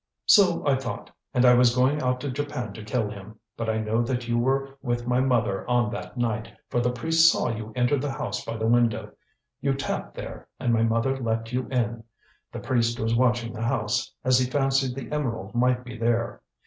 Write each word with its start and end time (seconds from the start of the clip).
"So 0.25 0.65
I 0.65 0.77
thought, 0.77 1.11
and 1.31 1.45
I 1.45 1.53
was 1.53 1.75
going 1.75 2.01
out 2.01 2.19
to 2.21 2.31
Japan 2.31 2.73
to 2.73 2.83
kill 2.83 3.07
him. 3.11 3.35
But 3.55 3.69
I 3.69 3.77
know 3.77 4.01
that 4.01 4.27
you 4.27 4.35
were 4.35 4.75
with 4.81 5.05
my 5.05 5.19
mother 5.21 5.63
on 5.69 5.91
that 5.91 6.17
night, 6.17 6.51
for 6.71 6.81
the 6.81 6.89
priest 6.89 7.31
saw 7.31 7.49
you 7.49 7.71
enter 7.75 7.99
the 7.99 8.09
house 8.09 8.43
by 8.43 8.57
the 8.57 8.65
window. 8.65 9.11
You 9.61 9.75
tapped 9.75 10.15
there, 10.15 10.47
and 10.59 10.73
my 10.73 10.81
mother 10.81 11.15
let 11.15 11.51
you 11.53 11.67
in. 11.67 12.03
The 12.51 12.59
priest 12.61 12.99
was 12.99 13.15
watching 13.15 13.53
the 13.53 13.61
house, 13.61 14.11
as 14.23 14.39
he 14.39 14.49
fancied 14.49 14.95
the 14.95 15.11
emerald 15.15 15.53
might 15.53 15.83
be 15.83 15.95
there. 15.99 16.41